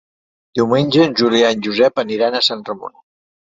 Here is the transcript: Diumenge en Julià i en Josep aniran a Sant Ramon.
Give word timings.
Diumenge 0.59 1.03
en 1.09 1.13
Julià 1.19 1.53
i 1.53 1.59
en 1.59 1.63
Josep 1.69 2.03
aniran 2.07 2.41
a 2.41 2.45
Sant 2.51 2.67
Ramon. 2.73 2.99